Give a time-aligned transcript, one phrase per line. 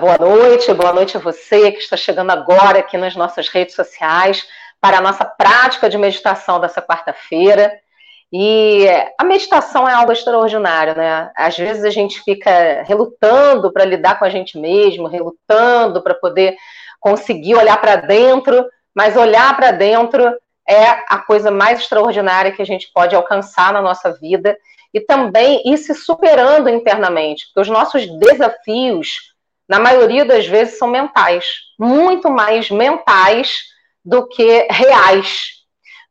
[0.00, 4.46] boa noite, boa noite a você que está chegando agora aqui nas nossas redes sociais
[4.80, 7.70] para a nossa prática de meditação dessa quarta-feira.
[8.32, 8.86] E
[9.18, 11.30] a meditação é algo extraordinário, né?
[11.36, 16.56] Às vezes a gente fica relutando para lidar com a gente mesmo, relutando para poder
[16.98, 20.34] conseguir olhar para dentro, mas olhar para dentro
[20.66, 24.56] é a coisa mais extraordinária que a gente pode alcançar na nossa vida
[24.94, 29.30] e também ir se superando internamente, porque os nossos desafios,
[29.70, 31.44] na maioria das vezes, são mentais,
[31.78, 33.60] muito mais mentais
[34.04, 35.60] do que reais,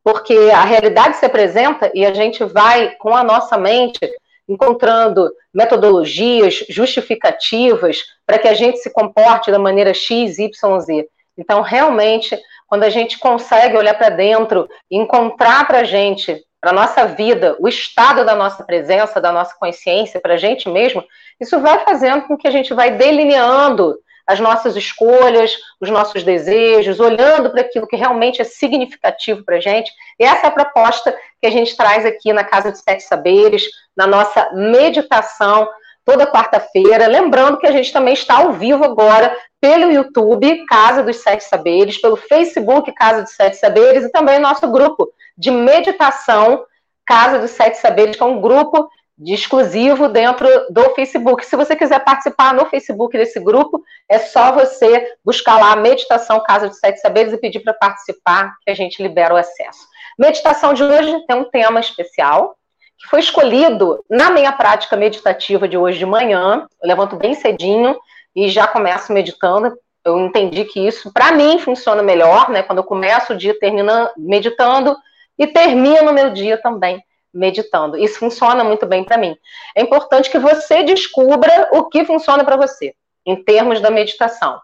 [0.01, 3.99] porque a realidade se apresenta e a gente vai, com a nossa mente,
[4.47, 11.09] encontrando metodologias justificativas para que a gente se comporte da maneira X, Y, Z.
[11.37, 16.71] Então, realmente, quando a gente consegue olhar para dentro e encontrar para a gente, para
[16.71, 21.03] a nossa vida, o estado da nossa presença, da nossa consciência, para a gente mesmo,
[21.39, 26.99] isso vai fazendo com que a gente vai delineando as nossas escolhas, os nossos desejos,
[26.99, 29.91] olhando para aquilo que realmente é significativo para a gente.
[30.19, 33.63] E essa é a proposta que a gente traz aqui na Casa dos Sete Saberes,
[33.97, 35.67] na nossa meditação,
[36.05, 37.07] toda quarta-feira.
[37.07, 41.99] Lembrando que a gente também está ao vivo agora pelo YouTube, Casa dos Sete Saberes,
[41.99, 46.65] pelo Facebook, Casa dos Sete Saberes, e também nosso grupo de meditação,
[47.05, 51.45] Casa dos Sete Saberes, que é um grupo de exclusivo dentro do Facebook.
[51.45, 56.43] Se você quiser participar no Facebook desse grupo, é só você buscar lá a Meditação
[56.43, 59.79] Casa de Sete Saberes e pedir para participar, que a gente libera o acesso.
[60.17, 62.55] Meditação de hoje tem um tema especial,
[62.97, 66.67] que foi escolhido na minha prática meditativa de hoje de manhã.
[66.81, 67.97] Eu levanto bem cedinho
[68.35, 69.73] e já começo meditando.
[70.03, 72.61] Eu entendi que isso, para mim, funciona melhor, né?
[72.61, 74.95] Quando eu começo o dia terminando meditando
[75.39, 77.01] e termino o meu dia também
[77.33, 77.97] meditando.
[77.97, 79.35] Isso funciona muito bem para mim.
[79.75, 82.93] É importante que você descubra o que funciona para você,
[83.25, 84.59] em termos da meditação.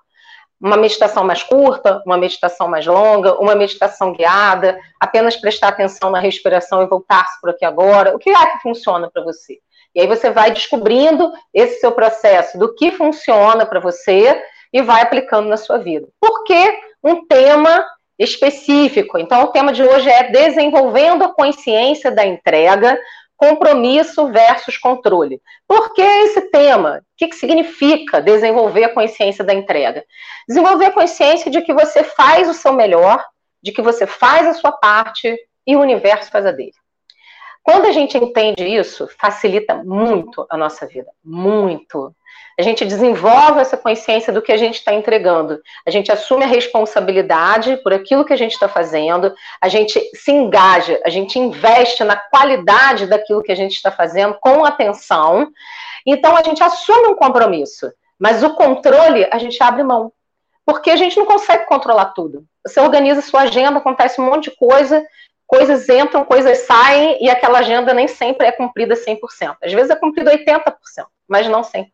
[0.59, 6.19] Uma meditação mais curta, uma meditação mais longa, uma meditação guiada, apenas prestar atenção na
[6.19, 8.15] respiração e voltar-se por aqui agora.
[8.15, 9.59] O que é que funciona para você?
[9.93, 14.41] E aí você vai descobrindo esse seu processo do que funciona para você
[14.73, 16.07] e vai aplicando na sua vida.
[16.19, 17.85] Por que um tema
[18.17, 19.17] específico.
[19.17, 22.97] Então, o tema de hoje é desenvolvendo a consciência da entrega,
[23.37, 25.41] compromisso versus controle.
[25.67, 26.99] Por que esse tema?
[26.99, 30.03] O que, que significa desenvolver a consciência da entrega?
[30.47, 33.23] Desenvolver a consciência de que você faz o seu melhor,
[33.61, 35.35] de que você faz a sua parte
[35.67, 36.73] e o universo faz a dele.
[37.63, 42.15] Quando a gente entende isso, facilita muito a nossa vida, muito.
[42.57, 45.61] A gente desenvolve essa consciência do que a gente está entregando.
[45.85, 50.31] A gente assume a responsabilidade por aquilo que a gente está fazendo, a gente se
[50.31, 55.49] engaja, a gente investe na qualidade daquilo que a gente está fazendo com atenção.
[56.05, 60.13] Então a gente assume um compromisso, mas o controle a gente abre mão.
[60.65, 62.45] Porque a gente não consegue controlar tudo.
[62.65, 65.05] Você organiza sua agenda, acontece um monte de coisa,
[65.45, 69.57] coisas entram, coisas saem, e aquela agenda nem sempre é cumprida 100%.
[69.61, 70.73] Às vezes é cumprida 80%,
[71.27, 71.85] mas não 100%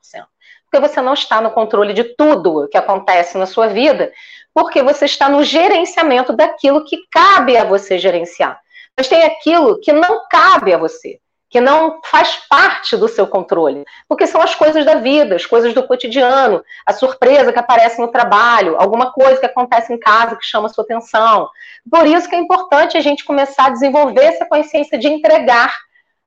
[0.72, 4.14] porque você não está no controle de tudo que acontece na sua vida,
[4.54, 8.58] porque você está no gerenciamento daquilo que cabe a você gerenciar.
[8.98, 13.84] Mas tem aquilo que não cabe a você, que não faz parte do seu controle,
[14.08, 18.08] porque são as coisas da vida, as coisas do cotidiano, a surpresa que aparece no
[18.08, 21.50] trabalho, alguma coisa que acontece em casa que chama a sua atenção.
[21.90, 25.78] Por isso que é importante a gente começar a desenvolver essa consciência de entregar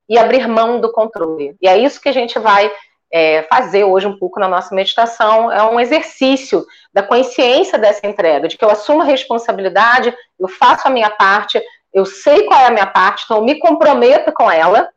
[0.07, 1.55] e abrir mão do controle.
[1.59, 2.71] E é isso que a gente vai
[3.17, 8.45] é, fazer hoje um pouco na nossa meditação é um exercício da consciência dessa entrega,
[8.45, 12.65] de que eu assumo a responsabilidade, eu faço a minha parte, eu sei qual é
[12.65, 14.89] a minha parte, então eu me comprometo com ela,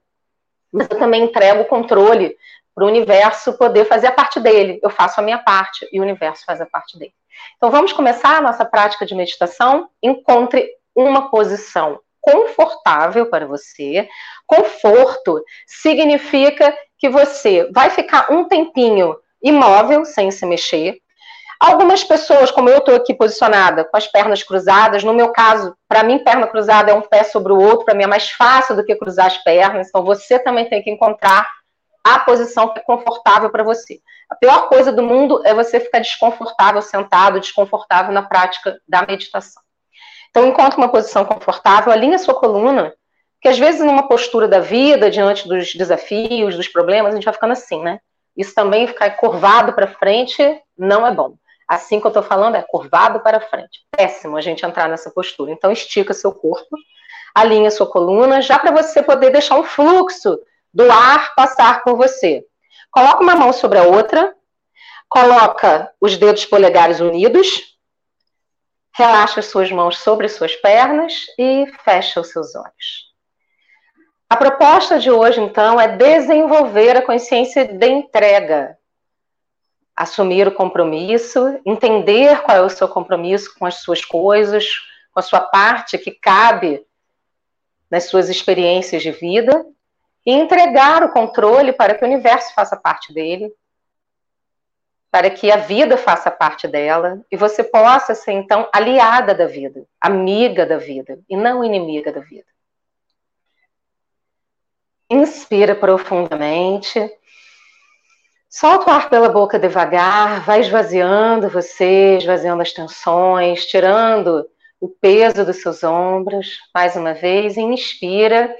[0.72, 2.36] mas eu também entrego o controle
[2.74, 4.80] para o universo poder fazer a parte dele.
[4.82, 7.14] Eu faço a minha parte e o universo faz a parte dele.
[7.56, 9.88] Então vamos começar a nossa prática de meditação.
[10.02, 14.08] Encontre uma posição confortável para você.
[14.44, 20.98] Conforto significa que você vai ficar um tempinho imóvel, sem se mexer.
[21.60, 26.04] Algumas pessoas, como eu estou aqui posicionada, com as pernas cruzadas, no meu caso, para
[26.04, 28.84] mim, perna cruzada é um pé sobre o outro, para mim é mais fácil do
[28.84, 31.48] que cruzar as pernas, então você também tem que encontrar
[32.04, 34.00] a posição que é confortável para você.
[34.30, 39.60] A pior coisa do mundo é você ficar desconfortável sentado, desconfortável na prática da meditação.
[40.30, 42.94] Então, encontre uma posição confortável, alinhe sua coluna,
[43.40, 47.34] que às vezes numa postura da vida, diante dos desafios, dos problemas, a gente vai
[47.34, 48.00] ficando assim, né?
[48.36, 50.42] Isso também ficar curvado para frente
[50.76, 51.34] não é bom.
[51.66, 53.80] Assim que eu estou falando é curvado para frente.
[53.90, 55.50] Péssimo a gente entrar nessa postura.
[55.50, 56.76] Então estica seu corpo,
[57.34, 60.38] alinha sua coluna, já para você poder deixar um fluxo
[60.72, 62.44] do ar passar por você.
[62.90, 64.34] Coloca uma mão sobre a outra,
[65.08, 67.78] Coloca os dedos polegares unidos,
[68.94, 73.07] relaxa as suas mãos sobre suas pernas e fecha os seus olhos.
[74.28, 78.78] A proposta de hoje, então, é desenvolver a consciência de entrega,
[79.96, 84.66] assumir o compromisso, entender qual é o seu compromisso com as suas coisas,
[85.12, 86.84] com a sua parte que cabe
[87.90, 89.64] nas suas experiências de vida
[90.26, 93.50] e entregar o controle para que o universo faça parte dele,
[95.10, 99.86] para que a vida faça parte dela e você possa ser então aliada da vida,
[99.98, 102.57] amiga da vida e não inimiga da vida.
[105.10, 107.10] Inspira profundamente.
[108.50, 114.48] Solta o ar pela boca devagar, vai esvaziando você, esvaziando as tensões, tirando
[114.80, 116.58] o peso dos seus ombros.
[116.74, 118.54] Mais uma vez, inspira.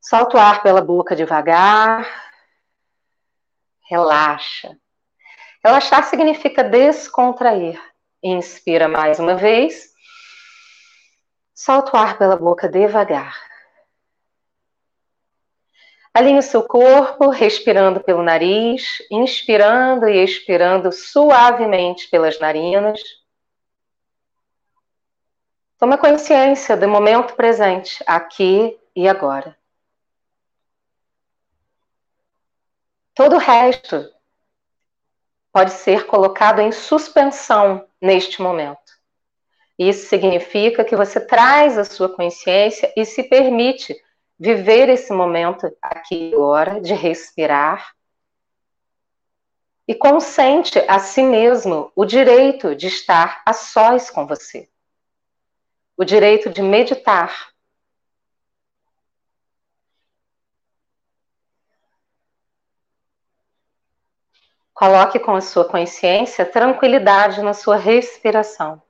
[0.00, 2.08] Solta o ar pela boca devagar.
[3.88, 4.76] Relaxa.
[5.64, 7.80] Relaxar significa descontrair.
[8.22, 9.90] Inspira mais uma vez.
[11.54, 13.36] Solta o ar pela boca devagar.
[16.16, 22.98] Alinhe o seu corpo, respirando pelo nariz, inspirando e expirando suavemente pelas narinas.
[25.76, 29.54] Toma consciência do momento presente, aqui e agora.
[33.14, 34.10] Todo o resto
[35.52, 38.90] pode ser colocado em suspensão neste momento.
[39.78, 43.94] Isso significa que você traz a sua consciência e se permite
[44.38, 47.94] viver esse momento aqui agora, de respirar,
[49.88, 54.68] e consente a si mesmo o direito de estar a sós com você,
[55.96, 57.52] o direito de meditar.
[64.74, 68.85] Coloque com a sua consciência tranquilidade na sua respiração.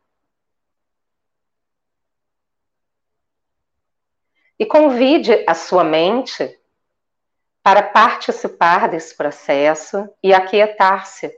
[4.59, 6.59] E convide a sua mente
[7.63, 11.33] para participar desse processo e aquietar-se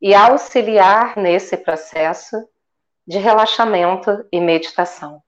[0.00, 2.36] e auxiliar nesse processo
[3.06, 5.22] de relaxamento e meditação.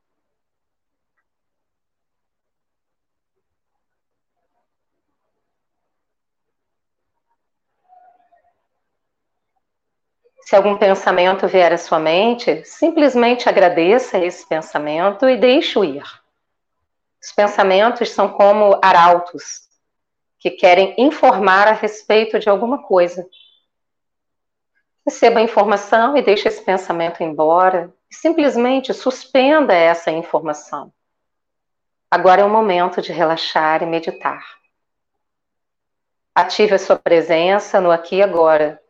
[10.48, 16.17] Se algum pensamento vier à sua mente, simplesmente agradeça esse pensamento e deixe-o ir.
[17.22, 19.68] Os pensamentos são como arautos
[20.38, 23.28] que querem informar a respeito de alguma coisa.
[25.04, 27.92] Receba a informação e deixe esse pensamento embora.
[28.10, 30.92] Simplesmente suspenda essa informação.
[32.10, 34.42] Agora é o momento de relaxar e meditar.
[36.34, 38.80] Ative a sua presença no aqui e agora,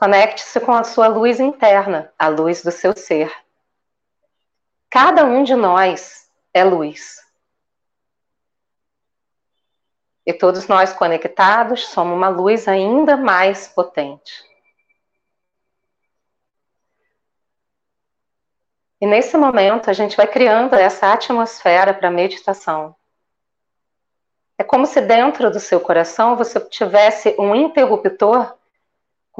[0.00, 3.30] Conecte-se com a sua luz interna, a luz do seu ser.
[4.88, 7.22] Cada um de nós é luz.
[10.24, 14.42] E todos nós conectados somos uma luz ainda mais potente.
[19.02, 22.96] E nesse momento a gente vai criando essa atmosfera para meditação.
[24.56, 28.58] É como se dentro do seu coração você tivesse um interruptor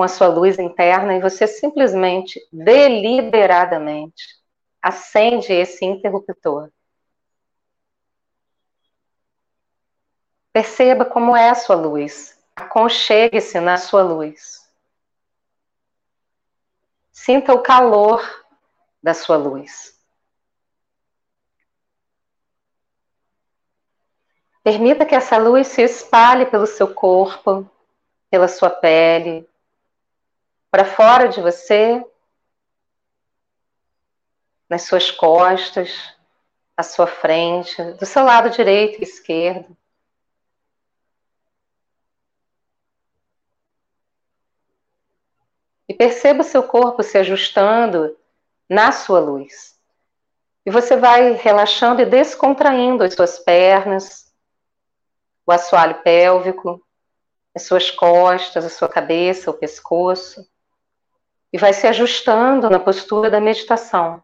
[0.00, 4.40] com a sua luz interna e você simplesmente, deliberadamente,
[4.80, 6.70] acende esse interruptor.
[10.54, 12.42] Perceba como é a sua luz.
[12.56, 14.66] Aconchegue-se na sua luz.
[17.12, 18.26] Sinta o calor
[19.02, 20.00] da sua luz.
[24.64, 27.70] Permita que essa luz se espalhe pelo seu corpo,
[28.30, 29.46] pela sua pele,
[30.70, 32.04] para fora de você,
[34.68, 36.14] nas suas costas,
[36.76, 39.76] à sua frente, do seu lado direito e esquerdo.
[45.88, 48.16] E perceba o seu corpo se ajustando
[48.68, 49.76] na sua luz.
[50.64, 54.32] E você vai relaxando e descontraindo as suas pernas,
[55.44, 56.80] o assoalho pélvico,
[57.52, 60.48] as suas costas, a sua cabeça, o pescoço
[61.52, 64.22] e vai se ajustando na postura da meditação.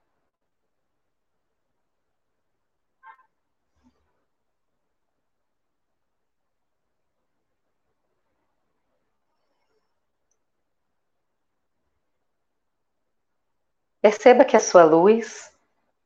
[14.01, 15.53] Perceba que a sua luz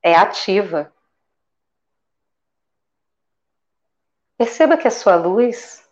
[0.02, 0.90] é ativa.
[4.38, 5.86] Perceba que a sua luz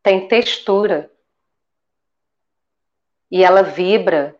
[0.00, 1.10] tem textura
[3.28, 4.38] e ela vibra.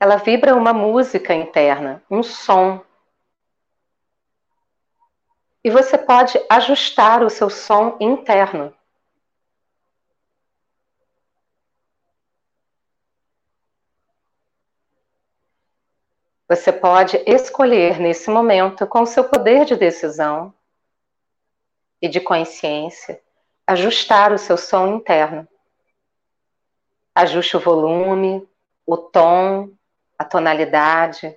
[0.00, 2.82] Ela vibra uma música interna, um som.
[5.62, 8.74] E você pode ajustar o seu som interno.
[16.48, 20.52] Você pode escolher nesse momento, com o seu poder de decisão
[22.00, 23.22] e de consciência,
[23.66, 25.46] ajustar o seu som interno.
[27.14, 28.48] Ajuste o volume,
[28.86, 29.70] o tom,
[30.20, 31.34] a tonalidade,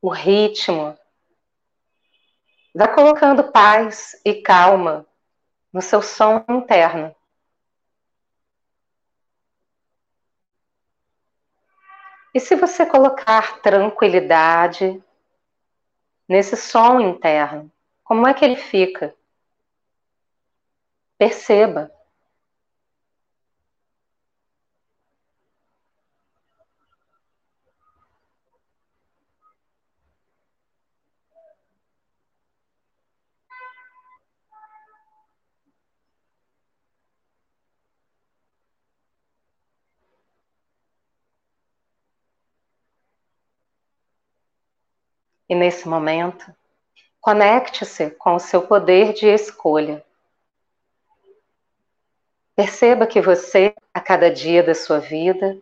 [0.00, 0.96] o ritmo.
[2.72, 5.04] Vá colocando paz e calma
[5.72, 7.12] no seu som interno.
[12.32, 15.02] E se você colocar tranquilidade
[16.28, 17.68] nesse som interno,
[18.04, 19.12] como é que ele fica?
[21.18, 21.95] Perceba.
[45.48, 46.54] E nesse momento,
[47.20, 50.04] conecte-se com o seu poder de escolha.
[52.54, 55.60] Perceba que você, a cada dia da sua vida,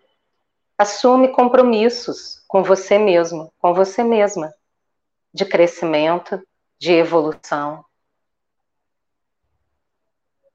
[0.78, 4.54] assume compromissos com você mesmo, com você mesma,
[5.32, 6.40] de crescimento,
[6.78, 7.84] de evolução.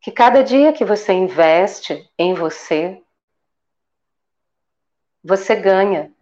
[0.01, 3.01] Que cada dia que você investe em você,
[5.21, 6.13] você ganha,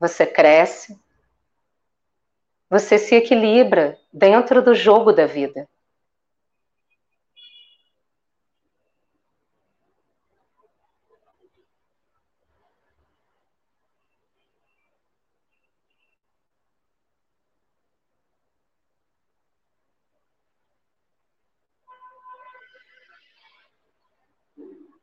[0.00, 0.98] você cresce,
[2.72, 5.68] você se equilibra dentro do jogo da vida.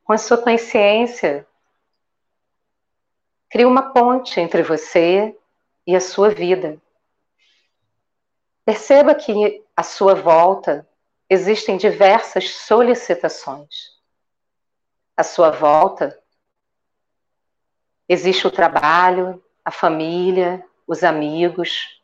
[0.03, 1.45] Com a sua consciência,
[3.47, 5.37] crie uma ponte entre você
[5.85, 6.81] e a sua vida.
[8.69, 10.87] Perceba que à sua volta
[11.27, 13.97] existem diversas solicitações.
[15.17, 16.15] À sua volta
[18.07, 21.99] existe o trabalho, a família, os amigos,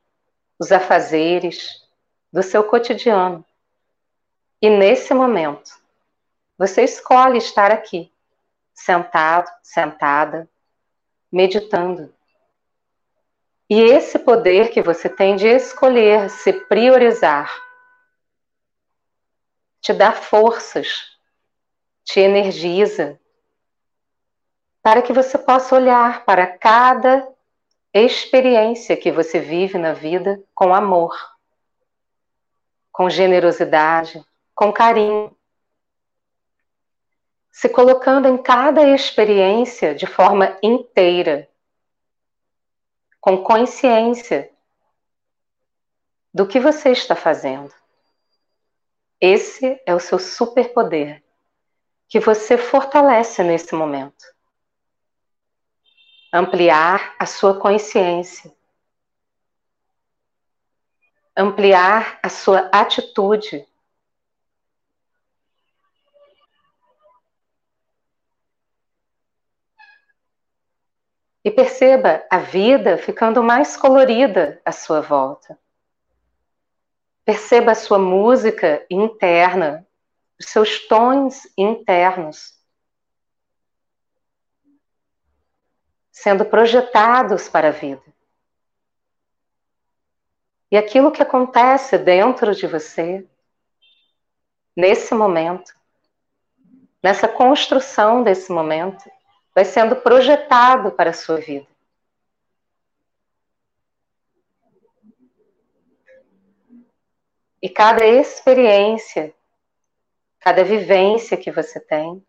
[0.57, 1.88] os afazeres
[2.34, 3.45] do seu cotidiano.
[4.60, 5.69] E nesse momento,
[6.57, 8.12] você escolhe estar aqui,
[8.74, 10.50] sentado, sentada,
[11.31, 12.12] meditando.
[13.67, 17.51] E esse poder que você tem de escolher, se priorizar,
[19.81, 21.17] te dá forças,
[22.03, 23.19] te energiza,
[24.84, 27.27] para que você possa olhar para cada
[27.91, 31.15] experiência que você vive na vida com amor,
[32.91, 35.36] com generosidade, com carinho.
[37.50, 41.50] Se colocando em cada experiência de forma inteira
[43.25, 44.51] com consciência
[46.32, 47.74] do que você está fazendo.
[49.20, 51.24] Esse é o seu superpoder
[52.08, 54.24] que você fortalece nesse momento.
[56.32, 58.55] Ampliar a sua consciência.
[61.36, 63.67] Ampliar a sua atitude
[71.45, 75.55] E perceba a vida ficando mais colorida à sua volta.
[77.23, 79.87] Perceba a sua música interna,
[80.39, 82.55] os seus tons internos
[86.11, 88.01] sendo projetados para a vida.
[90.71, 93.23] E aquilo que acontece dentro de você,
[94.75, 95.71] nesse momento,
[97.03, 99.07] nessa construção desse momento,
[99.55, 101.65] vai sendo projetado para a sua vida.
[107.62, 109.33] E cada experiência,
[110.39, 112.24] cada vivência que você tem,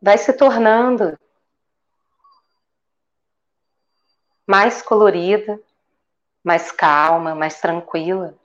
[0.00, 1.18] vai se tornando
[4.46, 5.58] mais colorida,
[6.44, 8.38] mais calma, mais tranquila.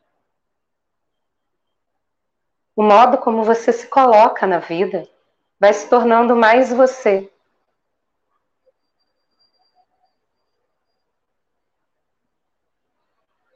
[2.73, 5.07] O modo como você se coloca na vida
[5.61, 7.31] vai se tornando mais você.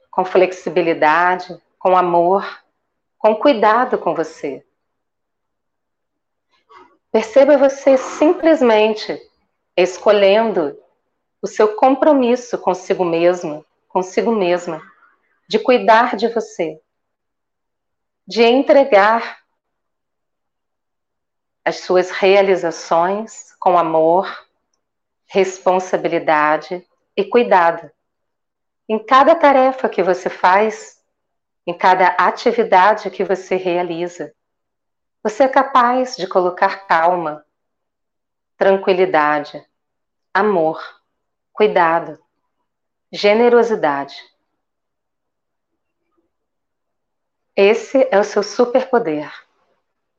[0.08, 2.62] Com flexibilidade, com amor,
[3.18, 4.64] com cuidado com você.
[7.10, 9.20] Perceba você simplesmente
[9.76, 10.80] escolhendo
[11.42, 14.80] o seu compromisso consigo mesmo, consigo mesma,
[15.48, 16.80] de cuidar de você,
[18.24, 19.44] de entregar
[21.66, 24.46] as suas realizações com amor,
[25.26, 27.90] responsabilidade e cuidado.
[28.88, 31.02] Em cada tarefa que você faz,
[31.66, 34.32] em cada atividade que você realiza,
[35.24, 37.44] você é capaz de colocar calma,
[38.56, 39.60] tranquilidade,
[40.32, 40.80] amor,
[41.52, 42.16] cuidado,
[43.10, 44.14] generosidade.
[47.56, 49.45] Esse é o seu superpoder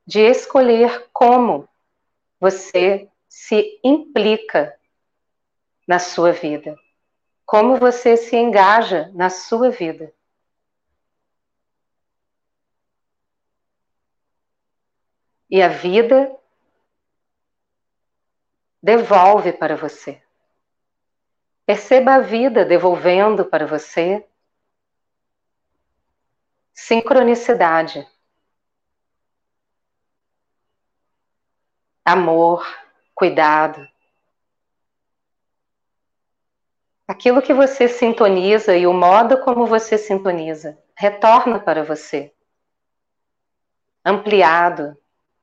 [0.07, 1.67] de escolher como
[2.39, 4.79] você se implica
[5.85, 6.77] na sua vida,
[7.45, 10.13] como você se engaja na sua vida.
[15.49, 16.33] E a vida
[18.81, 20.21] devolve para você.
[21.65, 24.25] Perceba a vida devolvendo para você
[26.73, 28.07] sincronicidade,
[32.07, 32.65] amor,
[33.13, 33.85] cuidado.
[37.05, 42.33] Aquilo que você sintoniza e o modo como você sintoniza retorna para você,
[44.05, 44.97] ampliado,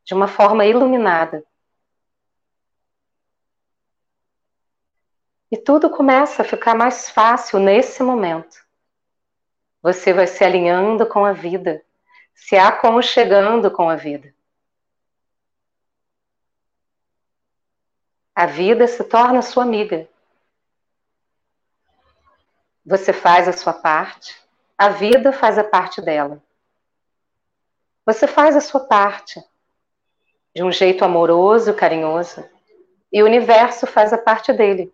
[0.05, 1.45] de uma forma iluminada.
[5.51, 8.57] E tudo começa a ficar mais fácil nesse momento.
[9.83, 11.85] Você vai se alinhando com a vida,
[12.35, 14.35] se aconchegando com a vida.
[18.35, 20.09] A vida se torna sua amiga.
[22.85, 24.37] Você faz a sua parte,
[24.77, 26.43] a vida faz a parte dela.
[28.05, 29.43] Você faz a sua parte
[30.55, 32.45] de um jeito amoroso, carinhoso,
[33.13, 34.93] e o universo faz a parte dele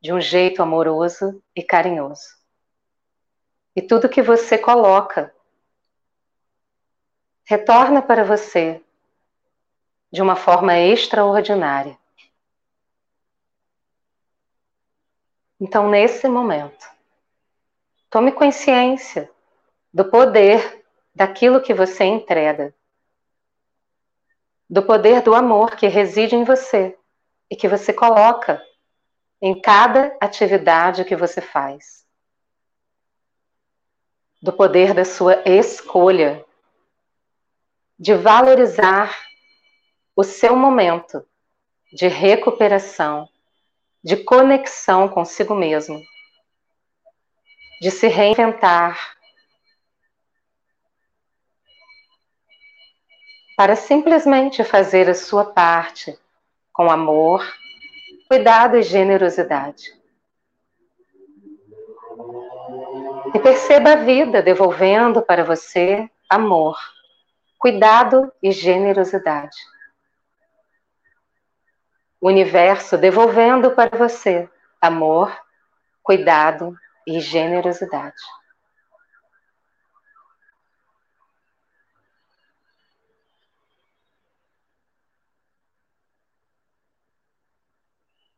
[0.00, 2.36] de um jeito amoroso e carinhoso.
[3.74, 5.34] E tudo que você coloca
[7.44, 8.82] retorna para você
[10.12, 11.98] de uma forma extraordinária.
[15.60, 16.86] Então, nesse momento,
[18.10, 19.30] tome consciência
[19.92, 22.74] do poder daquilo que você entrega,
[24.68, 26.98] do poder do amor que reside em você
[27.50, 28.62] e que você coloca
[29.40, 32.04] em cada atividade que você faz.
[34.42, 36.44] Do poder da sua escolha,
[37.98, 39.16] de valorizar
[40.14, 41.26] o seu momento
[41.92, 43.26] de recuperação,
[44.06, 46.00] de conexão consigo mesmo,
[47.80, 49.16] de se reinventar,
[53.56, 56.16] para simplesmente fazer a sua parte
[56.72, 57.44] com amor
[58.28, 59.92] cuidado e generosidade.
[63.34, 66.78] E perceba a vida devolvendo para você amor,
[67.58, 69.56] cuidado e generosidade.
[72.20, 74.48] O universo devolvendo para você
[74.80, 75.36] amor,
[76.02, 76.76] cuidado
[77.06, 78.14] e generosidade.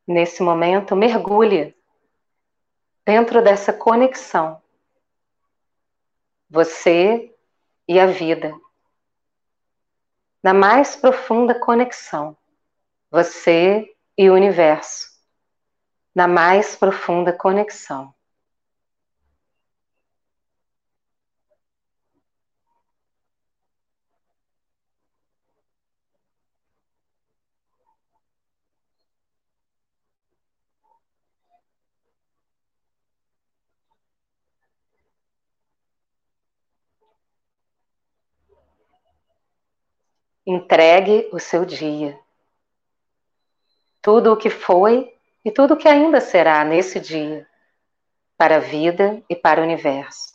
[0.07, 1.77] Nesse momento, mergulhe
[3.05, 4.63] dentro dessa conexão.
[6.49, 7.35] Você
[7.87, 8.55] e a vida.
[10.43, 12.35] Na mais profunda conexão.
[13.11, 15.09] Você e o universo.
[16.15, 18.15] Na mais profunda conexão.
[40.47, 42.19] Entregue o seu dia.
[44.11, 47.47] Tudo o que foi e tudo o que ainda será nesse dia,
[48.39, 50.33] para a vida e para o universo.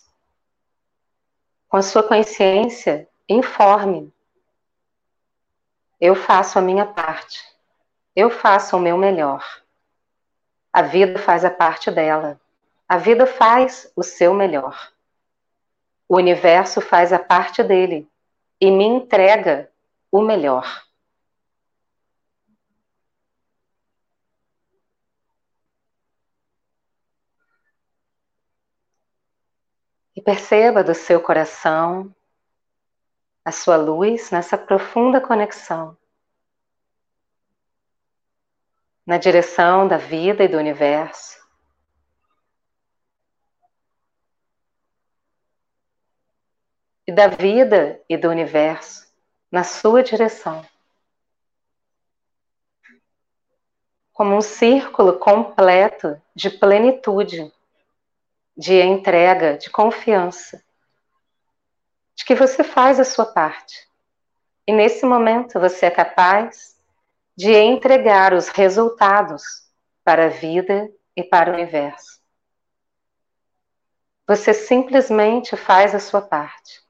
[1.68, 4.14] Com a sua consciência, informe.
[6.00, 7.44] Eu faço a minha parte.
[8.16, 9.44] Eu faço o meu melhor.
[10.72, 12.40] A vida faz a parte dela.
[12.88, 14.94] A vida faz o seu melhor.
[16.08, 18.08] O universo faz a parte dele
[18.62, 19.68] e me entrega
[20.12, 20.84] o melhor.
[30.24, 32.14] Perceba do seu coração
[33.46, 35.98] a sua luz nessa profunda conexão
[39.06, 41.42] na direção da vida e do universo.
[47.06, 49.12] E da vida e do universo
[49.52, 50.66] na sua direção.
[54.14, 57.52] Como um círculo completo de plenitude,
[58.56, 60.63] de entrega, de confiança,
[62.16, 63.88] de que você faz a sua parte.
[64.68, 66.78] E nesse momento você é capaz
[67.36, 69.44] de entregar os resultados
[70.04, 72.22] para a vida e para o universo.
[74.28, 76.82] Você simplesmente faz a sua parte.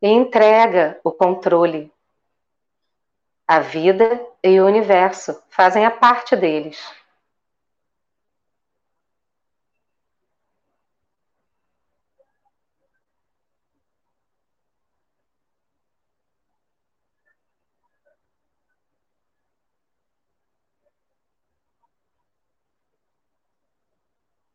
[0.00, 1.92] E entrega o controle.
[3.46, 6.78] A vida e o universo fazem a parte deles.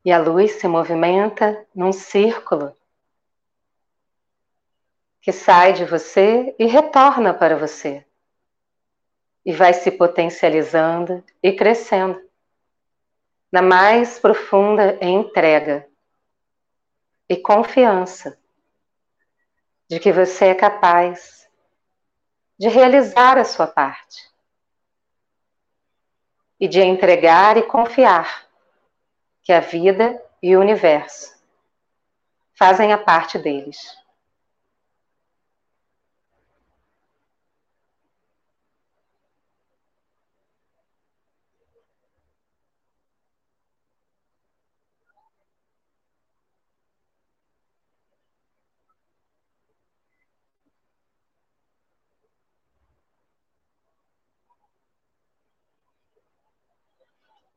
[0.03, 2.75] E a luz se movimenta num círculo
[5.21, 8.05] que sai de você e retorna para você.
[9.45, 12.21] E vai se potencializando e crescendo
[13.49, 15.87] na mais profunda entrega
[17.29, 18.37] e confiança
[19.87, 21.47] de que você é capaz
[22.59, 24.29] de realizar a sua parte
[26.59, 28.47] e de entregar e confiar
[29.43, 31.33] que a vida e o universo
[32.55, 33.77] fazem a parte deles.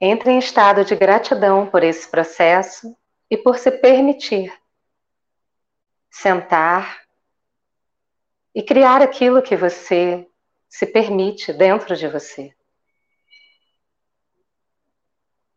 [0.00, 2.96] Entre em estado de gratidão por esse processo
[3.30, 4.52] e por se permitir
[6.10, 7.02] sentar
[8.54, 10.26] e criar aquilo que você
[10.68, 12.54] se permite dentro de você.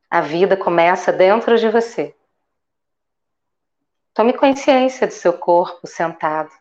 [0.09, 2.15] A vida começa dentro de você.
[4.13, 6.51] Tome consciência do seu corpo sentado.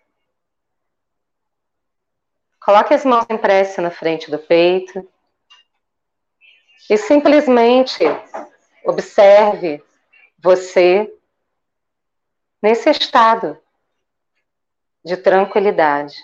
[2.60, 5.08] Coloque as mãos em prece na frente do peito
[6.88, 8.04] e simplesmente
[8.84, 9.82] observe
[10.38, 11.12] você
[12.62, 13.58] nesse estado
[15.04, 16.16] de tranquilidade.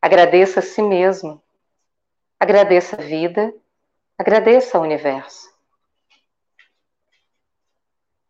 [0.00, 1.42] Agradeça a si mesmo,
[2.38, 3.52] agradeça a vida,
[4.16, 5.48] agradeça ao universo.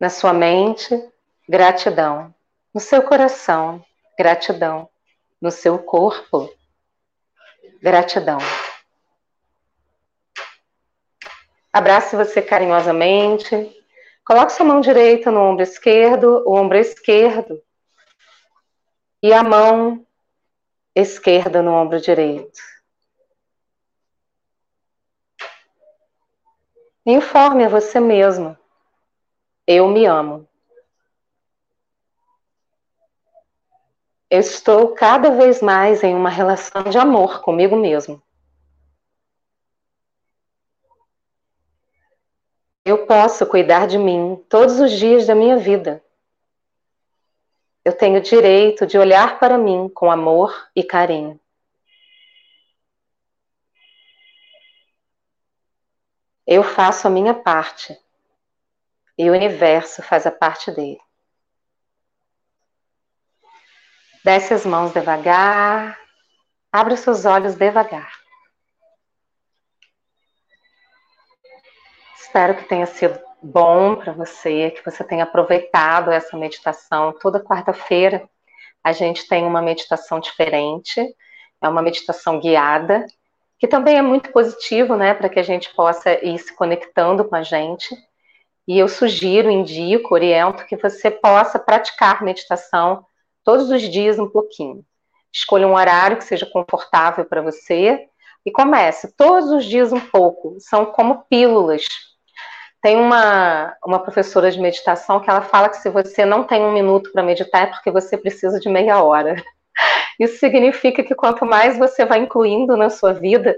[0.00, 0.94] Na sua mente,
[1.48, 2.34] gratidão.
[2.72, 3.84] No seu coração,
[4.16, 4.88] gratidão.
[5.40, 6.52] No seu corpo,
[7.82, 8.38] gratidão.
[11.72, 13.74] Abrace você carinhosamente.
[14.24, 17.62] Coloque sua mão direita no ombro esquerdo, o ombro esquerdo.
[19.22, 20.06] E a mão
[20.94, 22.60] esquerda no ombro direito.
[27.06, 28.56] Informe a você mesmo.
[29.66, 30.48] Eu me amo.
[34.30, 38.22] Estou cada vez mais em uma relação de amor comigo mesmo.
[43.08, 46.04] Posso cuidar de mim todos os dias da minha vida.
[47.82, 51.40] Eu tenho direito de olhar para mim com amor e carinho.
[56.46, 57.98] Eu faço a minha parte
[59.16, 61.00] e o universo faz a parte dele.
[64.22, 65.98] Desce as mãos devagar,
[66.70, 68.17] abre os seus olhos devagar.
[72.28, 77.14] Espero que tenha sido bom para você, que você tenha aproveitado essa meditação.
[77.18, 78.28] Toda quarta-feira
[78.84, 81.00] a gente tem uma meditação diferente,
[81.58, 83.06] é uma meditação guiada,
[83.58, 87.34] que também é muito positivo, né, para que a gente possa ir se conectando com
[87.34, 87.96] a gente.
[88.68, 93.06] E eu sugiro, indico, oriento que você possa praticar meditação
[93.42, 94.84] todos os dias um pouquinho.
[95.32, 98.06] Escolha um horário que seja confortável para você
[98.44, 100.58] e comece todos os dias um pouco.
[100.60, 101.86] São como pílulas
[102.82, 106.72] tem uma, uma professora de meditação que ela fala que se você não tem um
[106.72, 109.36] minuto para meditar é porque você precisa de meia hora.
[110.18, 113.56] Isso significa que quanto mais você vai incluindo na sua vida,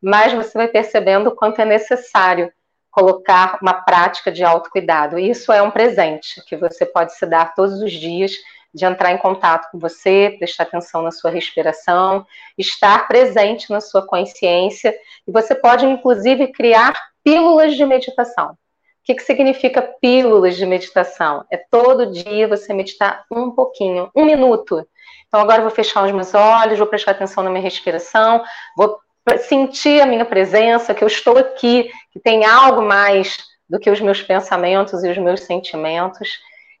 [0.00, 2.52] mais você vai percebendo o quanto é necessário
[2.90, 5.18] colocar uma prática de autocuidado.
[5.18, 8.32] Isso é um presente que você pode se dar todos os dias,
[8.74, 14.06] de entrar em contato com você, prestar atenção na sua respiração, estar presente na sua
[14.06, 14.94] consciência,
[15.26, 18.50] e você pode, inclusive, criar pílulas de meditação.
[18.50, 18.56] O
[19.04, 21.44] que, que significa pílulas de meditação?
[21.50, 24.86] É todo dia você meditar um pouquinho, um minuto.
[25.26, 28.44] Então, agora eu vou fechar os meus olhos, vou prestar atenção na minha respiração,
[28.76, 28.98] vou
[29.38, 34.00] sentir a minha presença, que eu estou aqui, que tem algo mais do que os
[34.00, 36.28] meus pensamentos e os meus sentimentos,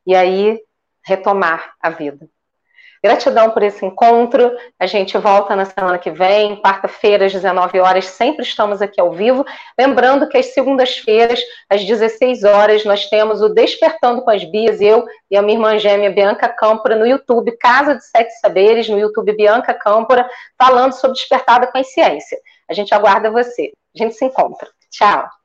[0.06, 0.60] e aí
[1.04, 2.28] retomar a vida.
[3.02, 4.52] Gratidão por esse encontro.
[4.78, 9.10] A gente volta na semana que vem, quarta-feira, às 19 horas, sempre estamos aqui ao
[9.10, 9.44] vivo.
[9.78, 15.04] Lembrando que às segundas-feiras, às 16 horas, nós temos o Despertando com as Bias, eu
[15.28, 19.36] e a minha irmã gêmea Bianca Câmpora, no YouTube, Casa de Sete Saberes, no YouTube
[19.36, 22.38] Bianca Câmpora, falando sobre despertar da consciência.
[22.70, 23.72] A gente aguarda você.
[23.96, 24.68] A gente se encontra.
[24.90, 25.41] Tchau.